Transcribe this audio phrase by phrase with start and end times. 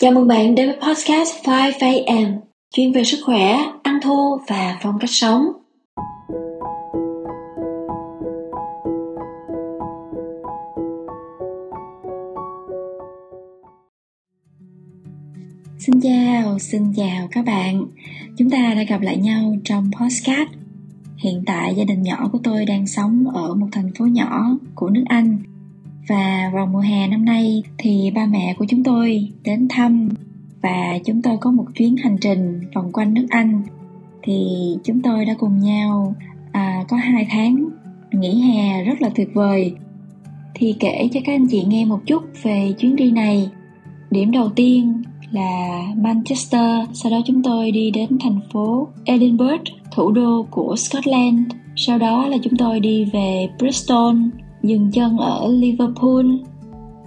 [0.00, 2.38] Chào mừng bạn đến với podcast 5am,
[2.74, 5.42] chuyên về sức khỏe, ăn thô và phong cách sống.
[15.78, 17.86] Xin chào, xin chào các bạn.
[18.38, 20.48] Chúng ta đã gặp lại nhau trong podcast.
[21.16, 24.90] Hiện tại gia đình nhỏ của tôi đang sống ở một thành phố nhỏ của
[24.90, 25.38] nước Anh
[26.08, 30.08] và vào mùa hè năm nay thì ba mẹ của chúng tôi đến thăm
[30.62, 33.62] và chúng tôi có một chuyến hành trình vòng quanh nước Anh.
[34.22, 34.46] Thì
[34.84, 36.14] chúng tôi đã cùng nhau
[36.52, 37.68] à, có hai tháng
[38.12, 39.74] nghỉ hè rất là tuyệt vời.
[40.54, 43.50] Thì kể cho các anh chị nghe một chút về chuyến đi này.
[44.10, 50.10] Điểm đầu tiên là Manchester sau đó chúng tôi đi đến thành phố Edinburgh thủ
[50.10, 51.40] đô của Scotland.
[51.76, 54.16] Sau đó là chúng tôi đi về Bristol
[54.62, 56.26] dừng chân ở Liverpool,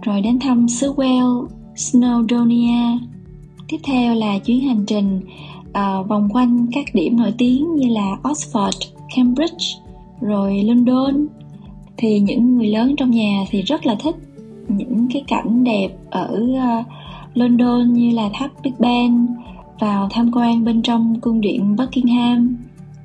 [0.02, 2.98] rồi đến thăm xứ Wales, Snowdonia.
[3.68, 5.20] Tiếp theo là chuyến hành trình
[5.70, 9.66] uh, vòng quanh các điểm nổi tiếng như là Oxford, Cambridge,
[10.22, 11.28] rồi London.
[11.98, 14.16] Thì những người lớn trong nhà thì rất là thích
[14.67, 16.86] những cái cảnh đẹp ở uh,
[17.34, 19.28] London như là tháp Big Ben,
[19.80, 22.56] vào tham quan bên trong cung điện Buckingham,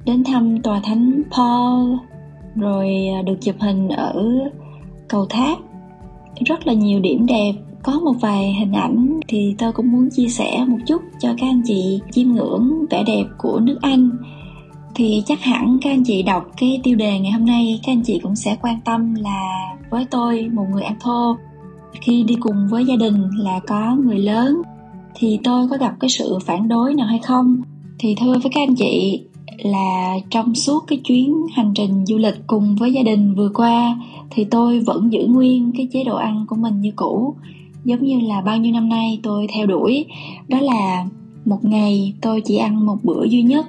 [0.04, 1.94] đến thăm tòa thánh Paul,
[2.58, 4.24] rồi à, được chụp hình ở
[5.08, 5.58] cầu tháp.
[6.46, 7.52] Rất là nhiều điểm đẹp.
[7.82, 11.46] Có một vài hình ảnh thì tôi cũng muốn chia sẻ một chút cho các
[11.46, 14.10] anh chị chiêm ngưỡng vẻ đẹp của nước Anh.
[14.94, 18.02] Thì chắc hẳn các anh chị đọc cái tiêu đề ngày hôm nay, các anh
[18.02, 21.36] chị cũng sẽ quan tâm là với tôi, một người ăn thô,
[22.00, 24.62] khi đi cùng với gia đình là có người lớn,
[25.14, 27.62] thì tôi có gặp cái sự phản đối nào hay không?
[27.98, 29.22] Thì thưa với các anh chị
[29.58, 33.96] là trong suốt cái chuyến hành trình du lịch cùng với gia đình vừa qua
[34.30, 37.34] thì tôi vẫn giữ nguyên cái chế độ ăn của mình như cũ.
[37.84, 40.06] Giống như là bao nhiêu năm nay tôi theo đuổi
[40.48, 41.06] đó là
[41.44, 43.66] một ngày tôi chỉ ăn một bữa duy nhất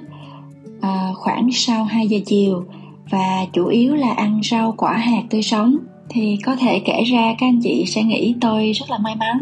[0.80, 2.64] à, khoảng sau 2 giờ chiều.
[3.10, 5.76] Và chủ yếu là ăn rau quả hạt tươi sống.
[6.08, 9.38] Thì có thể kể ra các anh chị sẽ nghĩ tôi rất là may mắn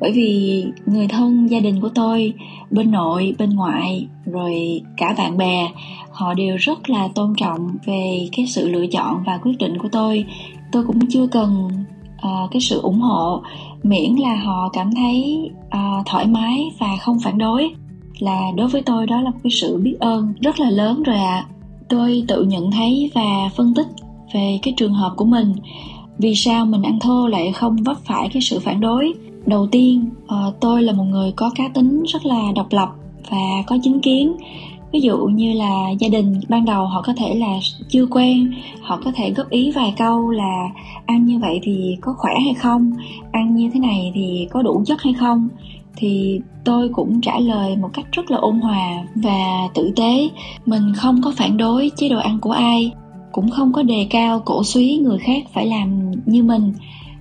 [0.00, 2.32] bởi vì người thân gia đình của tôi
[2.70, 5.70] bên nội bên ngoại rồi cả bạn bè
[6.10, 9.88] họ đều rất là tôn trọng về cái sự lựa chọn và quyết định của
[9.92, 10.24] tôi.
[10.72, 11.68] Tôi cũng chưa cần
[12.16, 13.42] uh, cái sự ủng hộ
[13.82, 17.70] miễn là họ cảm thấy uh, thoải mái và không phản đối.
[18.18, 21.16] Là đối với tôi đó là một cái sự biết ơn rất là lớn rồi
[21.16, 21.46] ạ.
[21.46, 21.46] À.
[21.88, 23.86] tôi tự nhận thấy và phân tích
[24.34, 25.52] về cái trường hợp của mình.
[26.18, 29.12] Vì sao mình ăn thô lại không vấp phải cái sự phản đối?
[29.48, 32.88] Đầu tiên ờ, tôi là một người có cá tính rất là độc lập
[33.30, 34.36] và có chính kiến.
[34.92, 39.00] Ví dụ như là gia đình, ban đầu họ có thể là chưa quen, họ
[39.04, 40.68] có thể góp ý vài câu là
[41.06, 42.92] ăn như vậy thì có khỏe hay không?
[43.32, 45.48] Ăn như thế này thì có đủ chất hay không?
[45.96, 50.28] Thì tôi cũng trả lời một cách rất là ôn hòa và tử tế.
[50.66, 52.92] Mình không có phản đối chế độ ăn của ai,
[53.32, 56.72] cũng không có đề cao cổ suý người khác phải làm như mình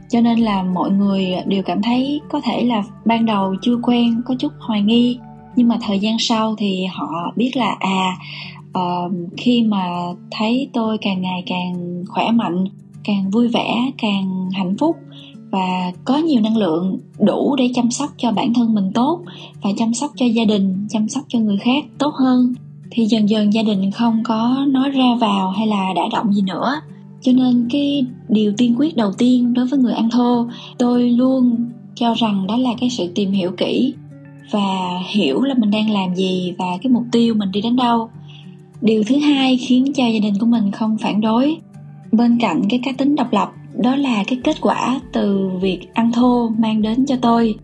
[0.09, 4.21] cho nên là mọi người đều cảm thấy có thể là ban đầu chưa quen
[4.25, 5.19] có chút hoài nghi.
[5.55, 8.17] Nhưng mà thời gian sau thì họ biết là à
[8.77, 9.89] uh, khi mà
[10.31, 12.65] thấy tôi càng ngày càng khỏe mạnh
[13.03, 14.95] càng vui vẻ càng hạnh phúc
[15.51, 19.19] và có nhiều năng lượng đủ để chăm sóc cho bản thân mình tốt
[19.63, 22.53] và chăm sóc cho gia đình chăm sóc cho người khác tốt hơn
[22.91, 26.41] thì dần dần gia đình không có nói ra vào hay là đả động gì
[26.41, 26.81] nữa
[27.21, 30.47] cho nên cái điều tiên quyết đầu tiên đối với người ăn thô,
[30.77, 33.93] tôi luôn cho rằng đó là cái sự tìm hiểu kỹ
[34.51, 38.09] và hiểu là mình đang làm gì và cái mục tiêu mình đi đến đâu.
[38.81, 41.57] Điều thứ hai khiến cho gia đình của mình không phản đối
[42.11, 46.11] bên cạnh cái cá tính độc lập, đó là cái kết quả từ việc ăn
[46.11, 47.55] thô mang đến cho tôi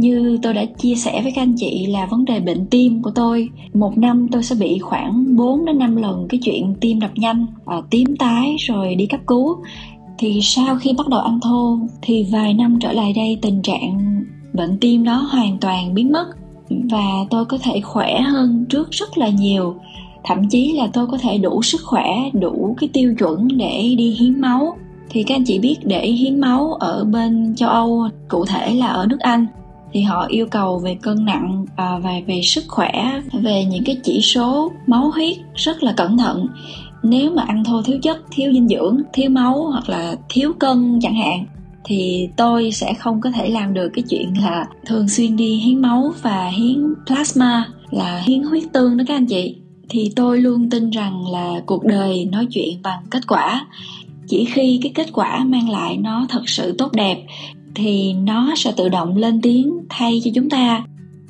[0.00, 3.10] như tôi đã chia sẻ với các anh chị là vấn đề bệnh tim của
[3.14, 3.48] tôi.
[3.74, 7.46] Một năm tôi sẽ bị khoảng 4 đến 5 lần cái chuyện tim đập nhanh
[7.66, 9.56] à, tím tái rồi đi cấp cứu.
[10.18, 14.24] Thì sau khi bắt đầu ăn thô thì vài năm trở lại đây tình trạng
[14.52, 16.26] bệnh tim đó hoàn toàn biến mất
[16.68, 19.74] và tôi có thể khỏe hơn trước rất là nhiều.
[20.24, 24.10] Thậm chí là tôi có thể đủ sức khỏe đủ cái tiêu chuẩn để đi
[24.10, 24.76] hiến máu.
[25.10, 28.86] Thì các anh chị biết để hiến máu ở bên châu âu cụ thể là
[28.86, 29.46] ở nước anh
[29.92, 33.96] thì họ yêu cầu về cân nặng à, và về sức khỏe về những cái
[34.04, 36.46] chỉ số máu huyết rất là cẩn thận.
[37.02, 40.98] Nếu mà ăn thô thiếu chất thiếu dinh dưỡng thiếu máu hoặc là thiếu cân
[41.02, 41.46] chẳng hạn
[41.84, 45.82] thì tôi sẽ không có thể làm được cái chuyện là thường xuyên đi hiến
[45.82, 49.56] máu và hiến plasma là hiến huyết tương đó các anh chị.
[49.88, 53.66] Thì tôi luôn tin rằng là cuộc đời nói chuyện bằng kết quả.
[54.28, 57.26] Chỉ khi cái kết quả mang lại nó thật sự tốt đẹp
[57.74, 60.84] thì nó sẽ tự động lên tiếng thay cho chúng ta.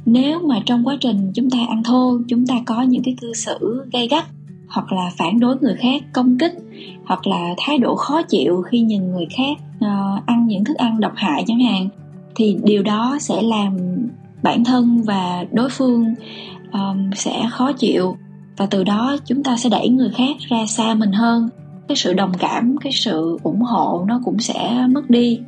[0.07, 3.33] Nếu mà trong quá trình chúng ta ăn thô chúng ta có những cái cư
[3.35, 4.25] xử gây gắt
[4.69, 6.53] hoặc là phản đối người khác công kích
[7.05, 11.01] hoặc là thái độ khó chịu khi nhìn người khác uh, ăn những thức ăn
[11.01, 11.89] độc hại chẳng hạn
[12.35, 13.77] thì điều đó sẽ làm
[14.43, 16.15] bản thân và đối phương
[16.73, 18.17] um, sẽ khó chịu.
[18.57, 21.49] Và từ đó chúng ta sẽ đẩy người khác ra xa mình hơn.
[21.89, 25.41] Cái sự đồng cảm cái sự ủng hộ nó cũng sẽ mất đi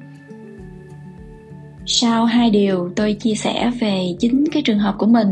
[1.86, 5.28] sau hai điều tôi chia sẻ về chính cái trường hợp của mình,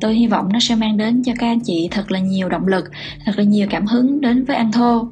[0.00, 2.66] tôi hy vọng nó sẽ mang đến cho các anh chị thật là nhiều động
[2.66, 2.84] lực,
[3.24, 5.08] thật là nhiều cảm hứng đến với ăn thô.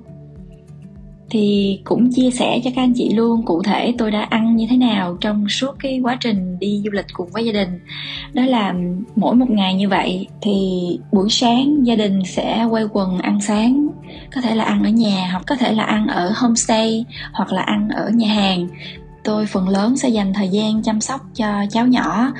[1.31, 4.67] Thì cũng chia sẻ cho các anh chị luôn cụ thể tôi đã ăn như
[4.71, 7.81] thế nào trong suốt cái quá trình đi du lịch cùng với gia đình.
[8.32, 8.75] Đó là
[9.17, 10.53] mỗi một ngày như vậy thì
[11.12, 13.88] buổi sáng gia đình sẽ quay quần ăn sáng,
[14.35, 17.62] có thể là ăn ở nhà hoặc có thể là ăn ở homestay hoặc là
[17.62, 18.69] ăn ở nhà hàng
[19.25, 22.32] tôi phần lớn sẽ dành thời gian chăm sóc cho cháu nhỏ.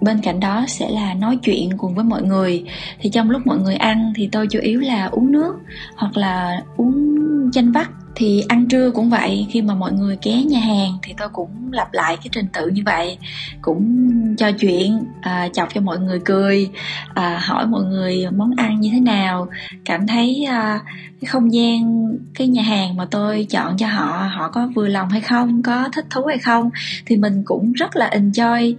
[0.00, 2.64] Bên cạnh đó sẽ là nói chuyện cùng với mọi người.
[3.00, 5.54] Thì trong lúc mọi người ăn thì tôi chủ yếu là uống nước
[5.96, 7.18] hoặc là uống
[7.52, 11.14] chanh vắt thì ăn trưa cũng vậy khi mà mọi người ghé nhà hàng thì
[11.18, 13.18] tôi cũng lặp lại cái trình tự như vậy
[13.62, 16.70] cũng trò chuyện à, chọc cho mọi người cười
[17.14, 19.48] à, hỏi mọi người món ăn như thế nào.
[19.84, 20.80] Cảm thấy à,
[21.20, 25.08] cái không gian cái nhà hàng mà tôi chọn cho họ họ có vừa lòng
[25.08, 26.70] hay không có thích thú hay không
[27.06, 28.74] thì mình cũng rất là enjoy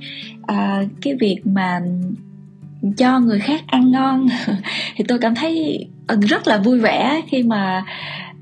[0.47, 1.81] à, cái việc mà
[2.97, 4.27] cho người khác ăn ngon.
[4.95, 7.85] Thì tôi cảm thấy ừ, rất là vui vẻ khi mà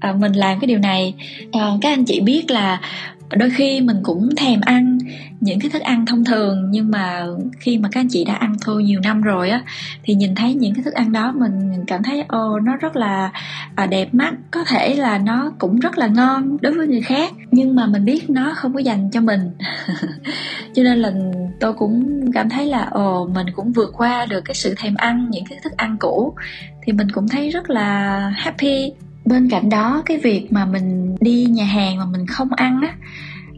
[0.01, 1.13] à, mình làm cái điều này.
[1.51, 2.81] À, các anh chị biết là
[3.29, 4.97] đôi khi mình cũng thèm ăn
[5.39, 7.25] những cái thức ăn thông thường nhưng mà
[7.59, 9.61] khi mà các anh chị đã ăn thôi nhiều năm rồi á
[10.03, 13.31] thì nhìn thấy những cái thức ăn đó mình cảm thấy ô nó rất là
[13.75, 14.33] à, đẹp mắt.
[14.51, 18.05] Có thể là nó cũng rất là ngon đối với người khác nhưng mà mình
[18.05, 19.51] biết nó không có dành cho mình.
[20.73, 21.11] Cho nên là
[21.59, 25.27] tôi cũng cảm thấy là ồ mình cũng vượt qua được cái sự thèm ăn
[25.31, 26.33] những cái thức ăn cũ
[26.83, 28.91] thì mình cũng thấy rất là happy
[29.31, 32.93] bên cạnh đó cái việc mà mình đi nhà hàng mà mình không ăn á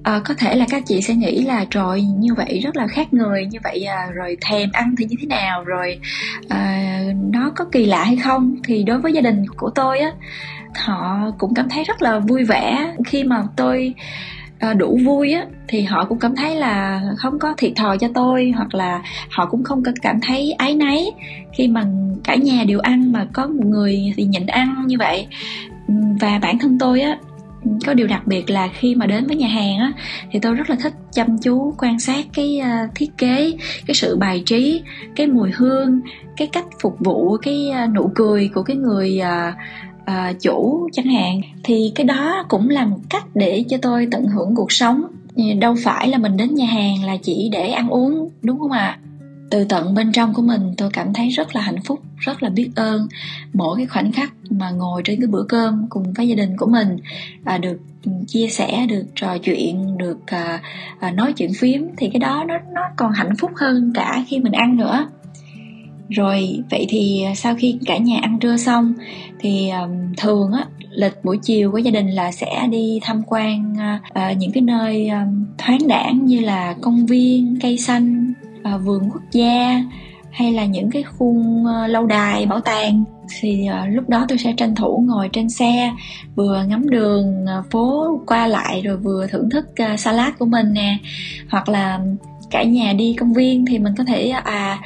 [0.04, 3.14] à, có thể là các chị sẽ nghĩ là trời như vậy rất là khác
[3.14, 6.00] người như vậy à, rồi thèm ăn thì như thế nào rồi
[6.50, 7.00] à,
[7.32, 8.56] nó có kỳ lạ hay không?
[8.64, 10.12] Thì đối với gia đình của tôi á
[10.76, 13.94] họ cũng cảm thấy rất là vui vẻ khi mà tôi
[14.64, 18.08] Ờ, đủ vui á thì họ cũng cảm thấy là không có thiệt thòi cho
[18.14, 21.06] tôi hoặc là họ cũng không có cảm thấy ái náy
[21.54, 21.86] khi mà
[22.24, 25.28] cả nhà đều ăn mà có một người thì nhịn ăn như vậy.
[26.20, 27.18] Và bản thân tôi á
[27.86, 29.92] có điều đặc biệt là khi mà đến với nhà hàng á
[30.32, 33.54] thì tôi rất là thích chăm chú quan sát cái uh, thiết kế
[33.88, 34.82] cái sự bài trí
[35.16, 36.02] cái mùi hương
[36.38, 39.22] cái cách phục vụ cái uh, nụ cười của cái người
[40.12, 44.26] uh, chủ chẳng hạn thì cái đó cũng là một cách để cho tôi tận
[44.26, 45.02] hưởng cuộc sống
[45.60, 48.80] đâu phải là mình đến nhà hàng là chỉ để ăn uống đúng không ạ
[48.80, 49.00] à?
[49.54, 52.50] từ tận bên trong của mình tôi cảm thấy rất là hạnh phúc rất là
[52.50, 53.08] biết ơn
[53.54, 56.66] mỗi cái khoảnh khắc mà ngồi trên cái bữa cơm cùng với gia đình của
[56.66, 56.98] mình
[57.44, 60.62] à, được ừ, chia sẻ được trò chuyện được à,
[61.00, 64.40] à, nói chuyện phím thì cái đó nó nó còn hạnh phúc hơn cả khi
[64.40, 65.08] mình ăn nữa
[66.14, 68.94] rồi vậy thì à, sau khi cả nhà ăn trưa xong
[69.40, 73.74] thì um, thường á lịch buổi chiều của gia đình là sẽ đi tham quan
[74.10, 78.34] uh, những cái nơi um, thoáng đãng như là công viên cây xanh
[78.76, 79.84] uh, vườn quốc gia
[80.32, 83.04] hay là những cái khuôn uh, lâu đài bảo tàng.
[83.40, 85.94] Thì uh, lúc đó tôi sẽ tranh thủ ngồi trên xe
[86.36, 90.74] vừa ngắm đường uh, phố qua lại rồi vừa thưởng thức uh, salad của mình
[90.74, 90.98] nè.
[91.50, 92.00] Hoặc là
[92.52, 94.80] cả nhà đi công viên thì mình có thể à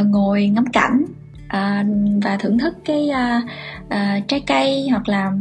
[0.00, 1.04] uh, ngồi ngắm cảnh
[1.46, 1.86] uh,
[2.22, 3.44] và thưởng thức cái uh,
[3.86, 5.32] uh, trái cây hoặc là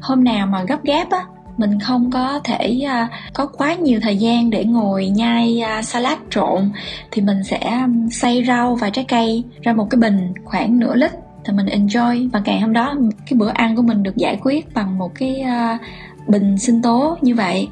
[0.00, 1.24] hôm nào mà gấp gáp á
[1.56, 6.18] mình không có thể uh, có quá nhiều thời gian để ngồi nhai uh, salad
[6.30, 6.70] trộn
[7.10, 11.10] thì mình sẽ xay rau và trái cây ra một cái bình khoảng nửa lít
[11.44, 12.30] thì mình enjoy.
[12.32, 12.94] Và ngày hôm đó
[13.26, 15.80] cái bữa ăn của mình được giải quyết bằng một cái uh,
[16.28, 17.68] bình sinh tố như vậy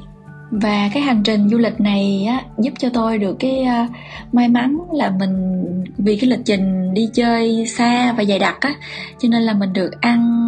[0.51, 3.91] và cái hành trình du lịch này á, giúp cho tôi được cái uh,
[4.33, 5.63] may mắn là mình
[5.97, 8.73] vì cái lịch trình đi chơi xa và dài đặc á
[9.19, 10.47] cho nên là mình được ăn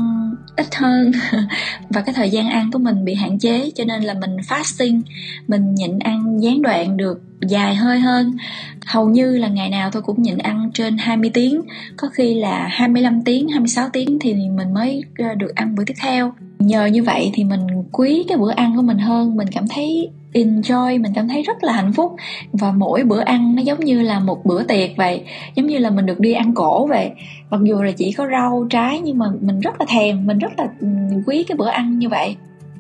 [0.60, 1.12] ít hơn.
[1.90, 5.02] Và cái thời gian ăn của mình bị hạn chế cho nên là mình fasting
[5.48, 8.38] mình nhịn ăn gián đoạn được dài hơi hơn.
[8.86, 11.62] Hầu như là ngày nào tôi cũng nhịn ăn trên 20 tiếng
[11.98, 15.94] có khi là 25 tiếng 26 tiếng thì mình mới à, được ăn bữa tiếp
[16.02, 17.60] theo nhờ như vậy thì mình
[17.92, 19.36] quý cái bữa ăn của mình hơn.
[19.36, 22.16] Mình cảm thấy enjoy, mình cảm thấy rất là hạnh phúc.
[22.52, 25.24] Và mỗi bữa ăn nó giống như là một bữa tiệc vậy.
[25.56, 27.12] Giống như là mình được đi ăn cổ vậy.
[27.50, 30.52] Mặc dù là chỉ có rau, trái nhưng mà mình rất là thèm, mình rất
[30.58, 30.88] là ừ,
[31.26, 32.36] quý cái bữa ăn như vậy.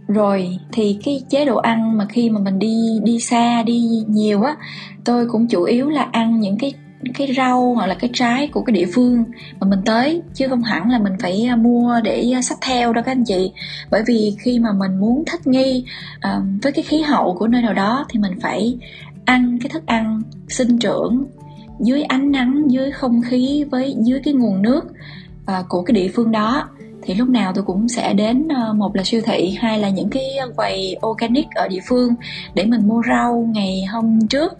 [0.07, 4.41] Rồi thì cái chế độ ăn mà khi mà mình đi đi xa, đi nhiều
[4.41, 4.55] á,
[5.05, 6.73] tôi cũng chủ yếu là ăn những cái
[7.17, 9.23] cái rau hoặc là cái trái của cái địa phương
[9.59, 12.93] mà mình tới chứ không hẳn là mình phải à, mua để à, sách theo
[12.93, 13.51] đó các anh chị.
[13.91, 15.85] Bởi vì khi mà mình muốn thích nghi
[16.17, 18.77] uh, với cái khí hậu của nơi nào đó thì mình phải
[19.25, 21.25] ăn cái thức ăn sinh trưởng
[21.79, 24.81] dưới ánh nắng dưới không khí với dưới cái nguồn nước
[25.59, 26.69] uh, của cái địa phương đó
[27.01, 30.09] thì lúc nào tôi cũng sẽ đến ờ, một là siêu thị hai là những
[30.09, 32.15] cái quầy organic ở địa phương
[32.53, 34.53] để mình mua rau ngày hôm trước.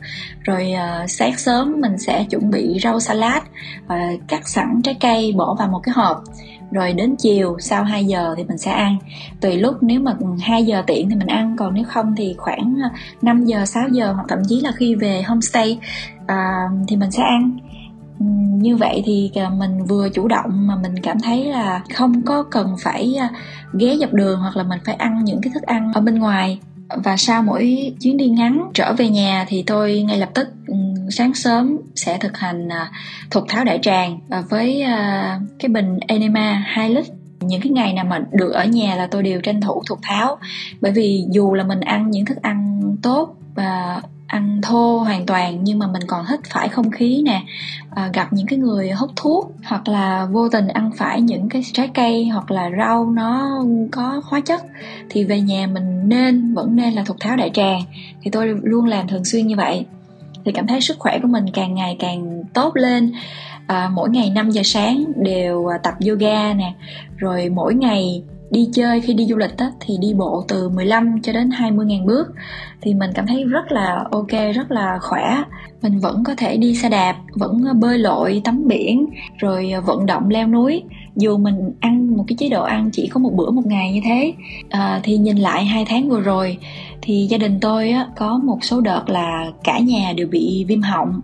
[0.43, 3.43] Rồi uh, sáng sớm mình sẽ chuẩn bị rau salad
[3.85, 6.23] uh, cắt sẵn trái cây bỏ vào một cái hộp.
[6.71, 8.97] Rồi đến chiều sau 2 giờ thì mình sẽ ăn.
[9.41, 12.77] Tùy lúc nếu mà 2 giờ tiện thì mình ăn còn nếu không thì khoảng
[13.21, 15.79] 5 giờ 6 giờ hoặc thậm chí là khi về homestay
[16.23, 17.59] uh, thì mình sẽ ăn
[18.61, 22.75] như vậy thì mình vừa chủ động mà mình cảm thấy là không có cần
[22.81, 23.29] phải à,
[23.73, 26.59] ghé dọc đường hoặc là mình phải ăn những cái thức ăn ở bên ngoài.
[27.03, 30.75] Và sau mỗi chuyến đi ngắn trở về nhà thì tôi ngay lập tức ừ,
[31.09, 32.91] sáng sớm sẽ thực hành à,
[33.31, 34.83] thục tháo đại tràng à, với
[35.59, 37.05] cái bình enema 2 lít.
[37.39, 40.37] Những cái ngày nào mà được ở nhà là tôi đều tranh thủ thục tháo.
[40.81, 45.63] Bởi vì dù là mình ăn những thức ăn tốt, và ăn thô hoàn toàn
[45.63, 47.41] nhưng mà mình còn hít phải không khí nè
[47.89, 51.61] à, gặp những cái người hút thuốc hoặc là vô tình ăn phải những cái
[51.73, 54.61] trái cây hoặc là rau nó có hóa chất
[55.09, 57.81] thì về nhà mình nên vẫn nên là thục tháo đại tràng.
[58.21, 59.85] Thì tôi luôn làm thường xuyên như vậy.
[60.45, 63.11] Thì cảm thấy sức khỏe của mình càng ngày càng tốt lên.
[63.67, 66.73] À, mỗi ngày 5 giờ sáng đều à, tập yoga nè
[67.17, 71.21] rồi mỗi ngày đi chơi khi đi du lịch á, thì đi bộ từ 15
[71.21, 72.27] cho đến 20 ngàn bước.
[72.81, 75.43] Thì mình cảm thấy rất là ok rất là khỏe.
[75.81, 79.05] Mình vẫn có thể đi xe đạp vẫn bơi lội tắm biển
[79.37, 80.83] rồi ờ, vận động leo núi.
[81.15, 84.01] Dù mình ăn một cái chế độ ăn chỉ có một bữa một ngày như
[84.03, 84.33] thế
[84.69, 86.57] à, thì nhìn lại hai tháng vừa rồi
[87.01, 90.81] thì gia đình tôi á, có một số đợt là cả nhà đều bị viêm
[90.81, 91.21] họng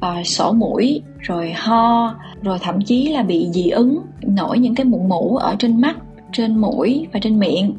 [0.00, 4.84] à, sổ mũi rồi ho rồi thậm chí là bị dị ứng nổi những cái
[4.84, 5.96] mụn mủ ở trên mắt
[6.36, 7.74] trên mũi và trên miệng.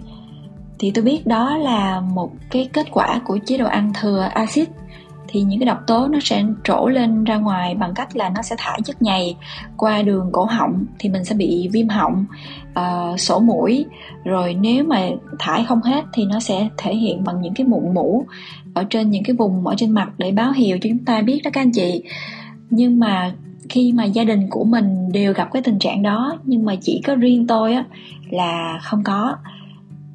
[0.79, 4.69] Thì tôi biết đó là một cái kết quả của chế độ ăn thừa axit.
[5.27, 8.41] Thì những cái độc tố nó sẽ trổ lên ra ngoài bằng cách là nó
[8.41, 9.35] sẽ thải chất nhầy
[9.77, 12.25] qua đường cổ họng thì mình sẽ bị viêm họng
[12.79, 13.85] uh, sổ mũi.
[14.23, 15.09] Rồi nếu mà
[15.39, 18.25] thải không hết thì nó sẽ thể hiện bằng những cái mụn mũ
[18.73, 21.41] ở trên những cái vùng ở trên mặt để báo hiệu cho chúng ta biết
[21.43, 22.03] đó các anh chị.
[22.69, 23.33] Nhưng mà
[23.69, 27.01] khi mà gia đình của mình đều gặp cái tình trạng đó nhưng mà chỉ
[27.05, 27.85] có riêng tôi á
[28.29, 29.35] là không có.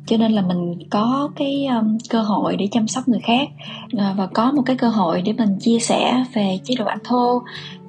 [0.06, 3.48] Cho nên là mình có cái um, cơ hội để chăm sóc người khác
[3.96, 6.98] uh, và có một cái cơ hội để mình chia sẻ về chế độ ăn
[7.04, 7.42] thô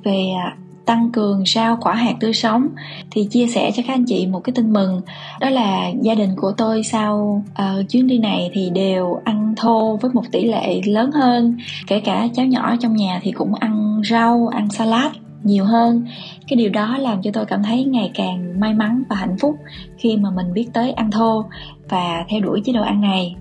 [0.03, 2.67] về uh, tăng cường rau quả hạt tươi sống.
[3.12, 5.01] Thì chia sẻ cho các anh chị một cái tin mừng
[5.39, 9.98] đó là gia đình của tôi sau uh, chuyến đi này thì đều ăn thô
[10.01, 11.58] với một tỷ lệ lớn hơn.
[11.88, 15.12] Kể cả cháu nhỏ trong nhà thì cũng ăn rau ăn salad
[15.43, 16.05] nhiều hơn.
[16.47, 19.55] Cái điều đó làm cho tôi cảm thấy ngày càng may mắn và hạnh phúc
[19.97, 21.45] khi mà mình biết tới ăn thô
[21.89, 23.35] và theo đuổi chế độ ăn này.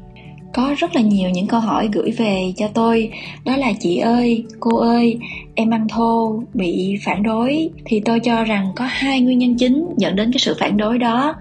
[0.55, 3.11] Có rất là nhiều những câu hỏi gửi về cho tôi
[3.45, 5.19] đó là chị ơi cô ơi
[5.55, 7.71] em ăn thô bị phản đối.
[7.85, 10.99] Thì tôi cho rằng có hai nguyên nhân chính dẫn đến cái sự phản đối
[10.99, 11.35] đó.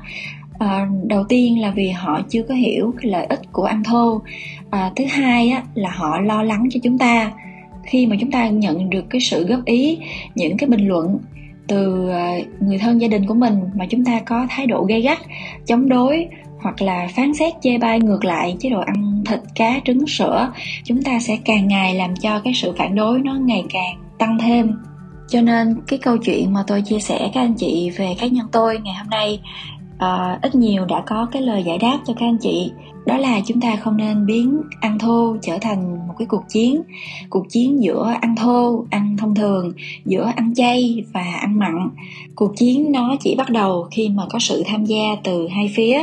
[0.60, 4.22] À, đầu tiên là vì họ chưa có hiểu cái lợi ích của ăn thô.
[4.70, 7.32] À, thứ hai á, là họ lo lắng cho chúng ta
[7.84, 10.00] khi mà chúng ta nhận được cái sự góp ý,
[10.36, 11.20] những cái bình luận
[11.68, 12.28] từ ờ,
[12.60, 15.20] người thân gia đình của mình mà chúng ta có thái độ gay gắt,
[15.66, 16.28] chống đối
[16.62, 20.52] hoặc là phán xét chê bai ngược lại chế độ ăn thịt, cá, trứng, sữa,
[20.84, 24.38] chúng ta sẽ càng ngày làm cho cái sự phản đối nó ngày càng tăng
[24.42, 24.72] thêm.
[25.28, 28.48] Cho nên cái câu chuyện mà tôi chia sẻ các anh chị về cá nhân
[28.52, 29.40] tôi ngày hôm nay
[30.06, 32.72] uh, ít nhiều đã có cái lời giải đáp cho các anh chị.
[33.06, 36.82] Đó là chúng ta không nên biến ăn thô trở thành một cái cuộc chiến.
[37.30, 39.72] Cuộc chiến giữa ăn thô ăn thông thường
[40.06, 41.90] giữa ăn chay và ăn mặn.
[42.36, 46.00] Cuộc chiến nó chỉ bắt đầu khi mà có sự tham gia từ hai phía.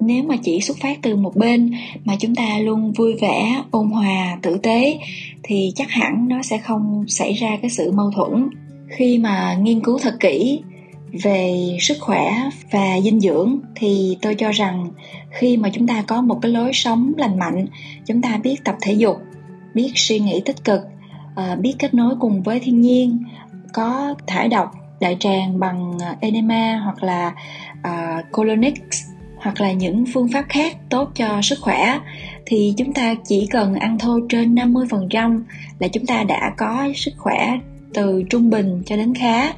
[0.00, 1.70] Nếu mà chỉ xuất phát từ một bên
[2.04, 4.98] mà chúng ta luôn vui vẻ ôn hòa tử tế
[5.42, 8.48] thì chắc hẳn nó sẽ không xảy ra cái sự mâu thuẫn.
[8.88, 10.60] Khi mà nghiên cứu thật kỹ
[11.12, 12.32] về sức khỏe
[12.70, 14.90] và dinh dưỡng thì tôi cho rằng
[15.30, 17.66] khi mà chúng ta có một cái lối sống lành mạnh
[18.06, 19.16] chúng ta biết tập thể dục
[19.74, 20.80] biết suy nghĩ tích cực
[21.34, 23.24] ờ, biết kết nối cùng với thiên nhiên
[23.72, 27.34] có thải độc đại tràng bằng ờ, enema hoặc là
[27.78, 29.02] uh, colonics
[29.36, 31.98] hoặc là những phương pháp khác tốt cho sức khỏe
[32.46, 35.42] thì chúng ta chỉ cần ăn thô trên 50%
[35.78, 37.58] là chúng ta đã có sức khỏe
[37.94, 39.52] từ trung bình cho đến khá.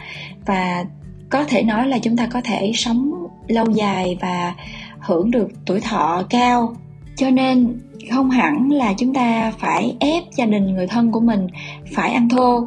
[0.46, 0.84] Và
[1.30, 3.12] có thể nói là chúng ta có thể sống
[3.48, 4.54] lâu dài và
[4.98, 6.74] hưởng được tuổi thọ cao.
[7.16, 7.80] Cho nên
[8.12, 11.46] không hẳn là chúng ta phải ép gia đình người thân của mình
[11.92, 12.66] phải ăn thô.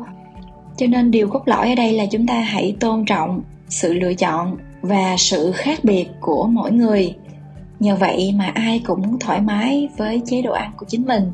[0.78, 4.14] Cho nên điều cốt lõi ở đây là chúng ta hãy tôn trọng sự lựa
[4.14, 7.16] chọn và sự khác biệt của mỗi người.
[7.80, 11.32] Nhờ vậy mà ai cũng thoải mái với chế độ ăn của chính mình.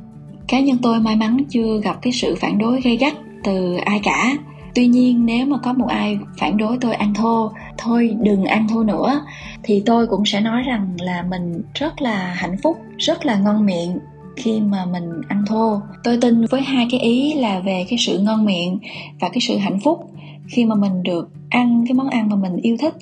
[0.47, 3.99] Cá nhân tôi may mắn chưa gặp cái sự phản đối gây gắt từ ai
[4.03, 4.33] cả
[4.75, 8.67] tuy nhiên, nếu mà có một ai phản đối tôi ăn thô, thôi đừng ăn
[8.67, 9.21] thô nữa,
[9.63, 13.65] thì tôi cũng sẽ nói rằng là mình rất là hạnh phúc, rất là ngon
[13.65, 13.99] miệng
[14.35, 15.81] khi mà mình ăn thô.
[16.03, 18.79] Tôi tin với hai cái ý là về cái sự ngon miệng
[19.19, 19.99] và cái sự hạnh phúc.
[20.47, 22.93] Khi mà mình được ăn cái món ăn mà mình yêu thích,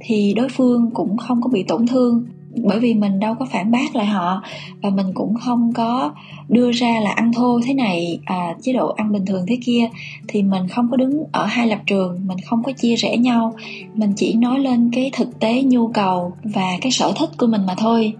[0.00, 2.24] thì đối phương cũng không có bị tổn thương
[2.64, 4.42] bởi vì mình đâu có phản bác lại họ
[4.82, 6.12] và mình cũng không có
[6.48, 9.88] đưa ra là ăn thô thế này à, chế độ ăn bình thường thế kia.
[10.28, 13.54] Thì mình không có đứng ở hai lập trường mình không có chia rẽ nhau.
[13.94, 17.66] Mình chỉ nói lên cái thực tế nhu cầu và cái sở thích của mình
[17.66, 18.14] mà thôi.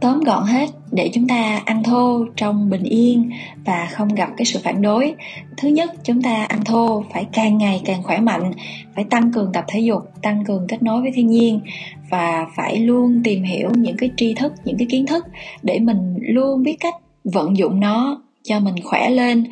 [0.00, 3.30] Tóm gọn hết để chúng ta ăn thô trong bình yên
[3.64, 5.14] và không gặp cái sự phản đối.
[5.56, 8.52] Thứ nhất chúng ta ăn thô phải càng ngày càng khỏe mạnh
[8.94, 11.60] phải tăng cường tập thể dục tăng cường kết nối với thiên nhiên
[12.10, 15.24] và phải luôn tìm hiểu những cái tri thức, những cái kiến thức
[15.62, 19.44] để mình luôn biết cách vận dụng nó cho mình khỏe lên.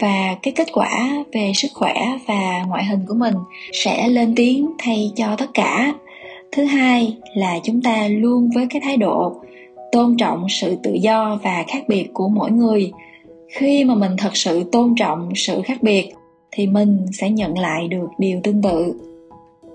[0.00, 0.90] Và cái kết quả
[1.32, 1.94] về sức khỏe
[2.26, 3.34] và ngoại hình của mình
[3.72, 5.94] sẽ lên tiếng thay cho tất cả.
[6.52, 9.34] Thứ hai là chúng ta luôn với cái thái độ
[9.92, 12.92] tôn trọng sự tự do và khác biệt của mỗi người.
[13.48, 16.12] Khi mà mình thật sự tôn trọng sự khác biệt,
[16.50, 18.94] thì mình sẽ nhận lại được điều tương tự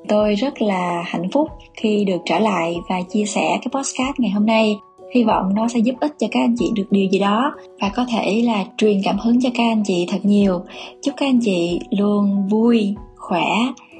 [0.07, 4.31] tôi rất là hạnh phúc khi được trở lại và chia sẻ cái podcast ngày
[4.31, 4.77] hôm nay.
[5.15, 7.89] Hy vọng nó sẽ giúp ích cho các anh chị được điều gì đó và
[7.95, 10.61] có thể là truyền cảm hứng cho các anh chị thật nhiều.
[11.01, 13.47] Chúc các anh chị luôn vui, khỏe,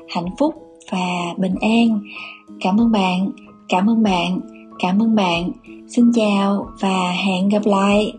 [0.10, 0.54] hạnh phúc
[0.92, 2.00] và bình an.
[2.60, 3.30] Cảm ơn bạn,
[3.70, 4.40] cảm ơn bạn,
[4.80, 5.52] cảm ơn bạn.
[5.88, 8.14] Xin chào và hẹn gặp lại.